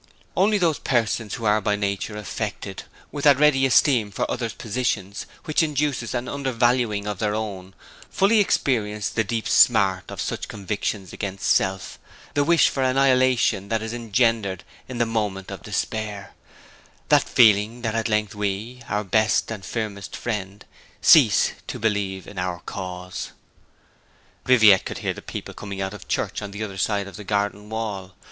[0.35, 5.27] Only those persons who are by nature affected with that ready esteem for others' positions
[5.43, 7.75] which induces an undervaluing of their own,
[8.09, 11.99] fully experience the deep smart of such convictions against self
[12.33, 16.33] the wish for annihilation that is engendered in the moment of despair,
[17.11, 20.65] at feeling that at length we, our best and firmest friend,
[20.99, 23.33] cease to believe in our cause.
[24.47, 27.23] Viviette could hear the people coming out of church on the other side of the
[27.23, 28.15] garden wall.